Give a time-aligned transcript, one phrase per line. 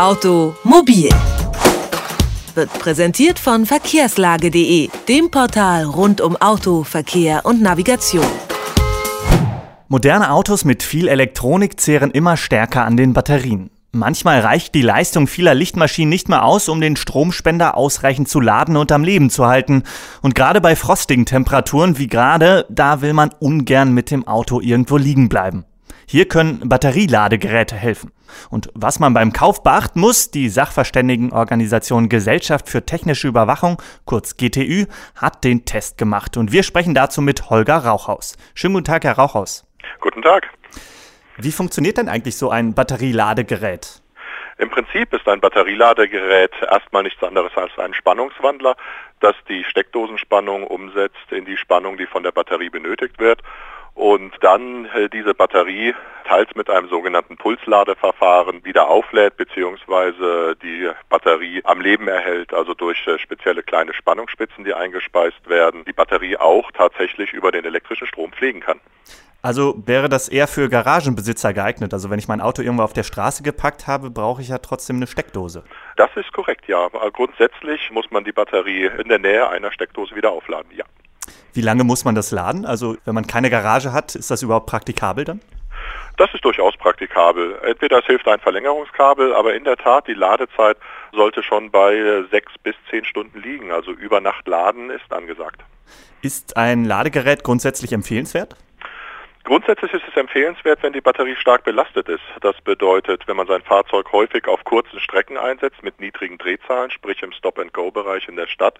[0.00, 1.10] Automobil
[2.54, 8.24] wird präsentiert von verkehrslage.de, dem Portal rund um Auto, Verkehr und Navigation.
[9.88, 13.68] Moderne Autos mit viel Elektronik zehren immer stärker an den Batterien.
[13.92, 18.78] Manchmal reicht die Leistung vieler Lichtmaschinen nicht mehr aus, um den Stromspender ausreichend zu laden
[18.78, 19.82] und am Leben zu halten.
[20.22, 24.96] Und gerade bei frostigen Temperaturen wie gerade, da will man ungern mit dem Auto irgendwo
[24.96, 25.66] liegen bleiben.
[26.10, 28.10] Hier können Batterieladegeräte helfen.
[28.50, 34.86] Und was man beim Kauf beachten muss, die Sachverständigenorganisation Gesellschaft für technische Überwachung, kurz GTÜ,
[35.14, 36.36] hat den Test gemacht.
[36.36, 38.36] Und wir sprechen dazu mit Holger Rauchhaus.
[38.56, 39.64] Schönen guten Tag, Herr Rauchhaus.
[40.00, 40.50] Guten Tag.
[41.36, 44.02] Wie funktioniert denn eigentlich so ein Batterieladegerät?
[44.58, 48.74] Im Prinzip ist ein Batterieladegerät erstmal nichts anderes als ein Spannungswandler,
[49.20, 53.40] das die Steckdosenspannung umsetzt in die Spannung, die von der Batterie benötigt wird
[53.94, 55.94] und dann äh, diese Batterie
[56.26, 60.54] teils mit einem sogenannten Pulsladeverfahren wieder auflädt bzw.
[60.62, 65.92] die Batterie am Leben erhält, also durch äh, spezielle kleine Spannungsspitzen, die eingespeist werden, die
[65.92, 68.80] Batterie auch tatsächlich über den elektrischen Strom pflegen kann.
[69.42, 71.94] Also wäre das eher für Garagenbesitzer geeignet?
[71.94, 74.96] Also wenn ich mein Auto irgendwo auf der Straße gepackt habe, brauche ich ja trotzdem
[74.96, 75.64] eine Steckdose.
[75.96, 76.88] Das ist korrekt, ja.
[77.12, 80.84] Grundsätzlich muss man die Batterie in der Nähe einer Steckdose wieder aufladen, ja.
[81.52, 82.64] Wie lange muss man das laden?
[82.64, 85.40] Also wenn man keine Garage hat, ist das überhaupt praktikabel dann?
[86.16, 87.58] Das ist durchaus praktikabel.
[87.62, 90.76] Entweder es hilft ein Verlängerungskabel, aber in der Tat, die Ladezeit
[91.12, 93.72] sollte schon bei sechs bis zehn Stunden liegen.
[93.72, 95.62] Also über Nacht laden ist angesagt.
[96.22, 98.54] Ist ein Ladegerät grundsätzlich empfehlenswert?
[99.44, 102.22] Grundsätzlich ist es empfehlenswert, wenn die Batterie stark belastet ist.
[102.42, 107.22] Das bedeutet, wenn man sein Fahrzeug häufig auf kurzen Strecken einsetzt mit niedrigen Drehzahlen, sprich
[107.22, 108.74] im Stop-and-Go-Bereich in der Stadt,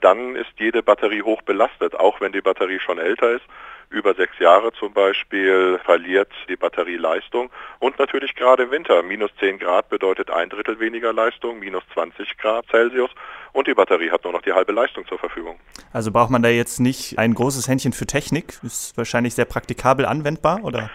[0.00, 3.44] dann ist jede Batterie hoch belastet, auch wenn die Batterie schon älter ist.
[3.90, 9.02] Über sechs Jahre zum Beispiel verliert die Batterie Leistung und natürlich gerade im Winter.
[9.02, 13.10] Minus 10 Grad bedeutet ein Drittel weniger Leistung, minus 20 Grad Celsius
[13.52, 15.58] und die Batterie hat nur noch die halbe Leistung zur Verfügung.
[15.92, 18.60] Also braucht man da jetzt nicht ein großes Händchen für Technik?
[18.62, 20.88] Ist wahrscheinlich sehr praktikabel anwendbar, oder?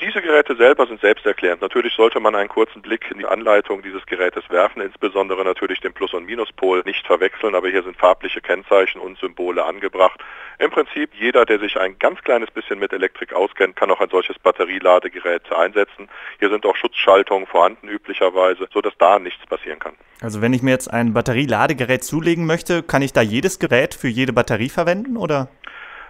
[0.00, 1.60] Diese Geräte selber sind selbsterklärend.
[1.60, 5.92] Natürlich sollte man einen kurzen Blick in die Anleitung dieses Gerätes werfen, insbesondere natürlich den
[5.92, 10.20] Plus- und Minuspol nicht verwechseln, aber hier sind farbliche Kennzeichen und Symbole angebracht.
[10.60, 14.08] Im Prinzip jeder, der sich ein ganz kleines bisschen mit Elektrik auskennt, kann auch ein
[14.08, 16.08] solches Batterieladegerät einsetzen.
[16.38, 19.94] Hier sind auch Schutzschaltungen vorhanden üblicherweise, sodass da nichts passieren kann.
[20.20, 24.08] Also wenn ich mir jetzt ein Batterieladegerät zulegen möchte, kann ich da jedes Gerät für
[24.08, 25.48] jede Batterie verwenden oder?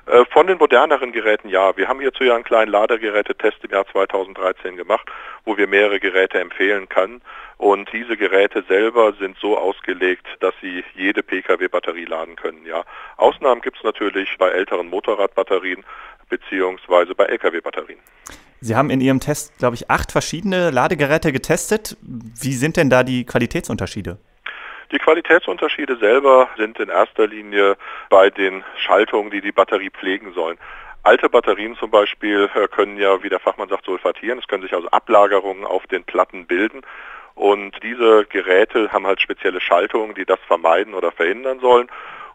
[0.08, 1.76] Äh, von den moderneren Geräten ja.
[1.76, 5.06] Wir haben hierzu ja einen kleinen Ladegerätetest im Jahr 2013 gemacht,
[5.44, 7.20] wo wir mehrere Geräte empfehlen können.
[7.58, 12.64] Und diese Geräte selber sind so ausgelegt, dass sie jede Pkw-Batterie laden können.
[12.64, 12.84] Ja.
[13.16, 15.84] Ausnahmen gibt es natürlich bei älteren Motorradbatterien
[16.28, 17.98] beziehungsweise bei Lkw-Batterien.
[18.60, 21.97] Sie haben in Ihrem Test, glaube ich, acht verschiedene Ladegeräte getestet.
[22.02, 24.18] Wie sind denn da die Qualitätsunterschiede?
[24.91, 27.76] Die Qualitätsunterschiede selber sind in erster Linie
[28.09, 30.59] bei den Schaltungen, die die Batterie pflegen sollen.
[31.03, 34.38] Alte Batterien zum Beispiel äh, können ja, wie der Fachmann sagt, sulfatieren.
[34.38, 36.82] Es können sich also Ablagerungen auf den Platten bilden.
[37.34, 41.88] Und diese Geräte haben halt spezielle Schaltungen, die das vermeiden oder verhindern sollen.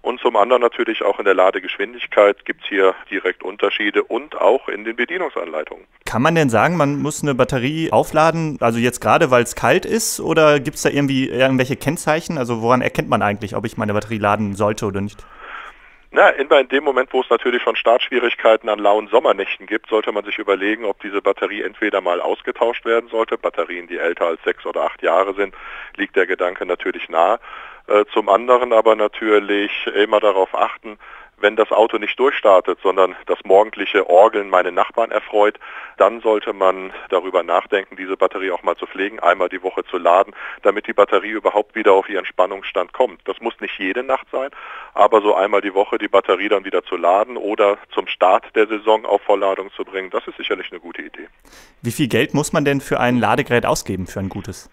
[0.03, 4.67] Und zum anderen natürlich auch in der Ladegeschwindigkeit gibt es hier direkt Unterschiede und auch
[4.67, 5.85] in den Bedienungsanleitungen.
[6.05, 9.85] Kann man denn sagen, man muss eine Batterie aufladen, also jetzt gerade, weil es kalt
[9.85, 12.37] ist, oder gibt es da irgendwie irgendwelche Kennzeichen?
[12.37, 15.25] Also woran erkennt man eigentlich, ob ich meine Batterie laden sollte oder nicht?
[16.15, 20.23] Na, in dem Moment, wo es natürlich schon Startschwierigkeiten an lauen Sommernächten gibt, sollte man
[20.23, 23.35] sich überlegen, ob diese Batterie entweder mal ausgetauscht werden sollte.
[23.35, 25.55] Batterien, die älter als sechs oder acht Jahre sind,
[25.95, 27.39] liegt der Gedanke natürlich nahe.
[27.87, 30.99] Äh, zum anderen aber natürlich immer darauf achten,
[31.43, 35.59] wenn das Auto nicht durchstartet, sondern das morgendliche Orgeln meine Nachbarn erfreut,
[35.97, 39.97] dann sollte man darüber nachdenken, diese Batterie auch mal zu pflegen, einmal die Woche zu
[39.97, 40.33] laden,
[40.63, 43.19] damit die Batterie überhaupt wieder auf ihren Spannungsstand kommt.
[43.25, 44.49] Das muss nicht jede Nacht sein,
[44.93, 48.67] aber so einmal die Woche die Batterie dann wieder zu laden oder zum Start der
[48.67, 51.27] Saison auf Vollladung zu bringen, das ist sicherlich eine gute Idee.
[51.81, 54.69] Wie viel Geld muss man denn für ein Ladegerät ausgeben, für ein gutes?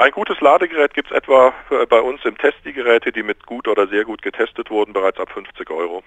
[0.00, 1.52] Ein gutes Ladegerät gibt es etwa
[1.90, 5.18] bei uns im Test die Geräte, die mit gut oder sehr gut getestet wurden, bereits
[5.18, 6.04] ab 50 Euro.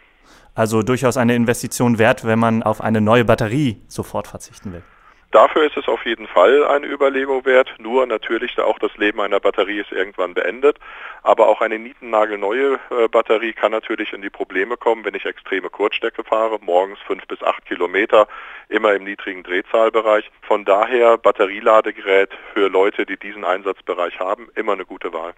[0.56, 4.84] Also durchaus eine Investition wert, wenn man auf eine neue Batterie sofort verzichten will.
[5.32, 7.74] Dafür ist es auf jeden Fall eine Überlegung wert.
[7.80, 10.78] Nur natürlich, da auch das Leben einer Batterie ist irgendwann beendet.
[11.24, 15.70] Aber auch eine nietennagelneue äh, Batterie kann natürlich in die Probleme kommen, wenn ich extreme
[15.70, 18.28] Kurzstrecke fahre, morgens fünf bis acht Kilometer,
[18.68, 20.30] immer im niedrigen Drehzahlbereich.
[20.42, 25.34] Von daher Batterieladegerät für Leute, die diesen Einsatzbereich haben, immer eine gute Wahl.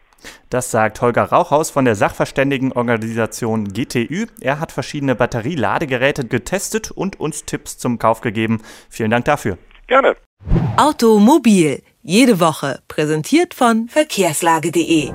[0.50, 4.25] Das sagt Holger Rauchhaus von der Sachverständigenorganisation GTÜ.
[4.42, 8.63] Er hat verschiedene Batterieladegeräte getestet und uns Tipps zum Kauf gegeben.
[8.89, 9.60] Vielen Dank dafür.
[9.88, 10.15] Gerne.
[10.77, 15.12] Automobil Jede Woche präsentiert von verkehrslage.de.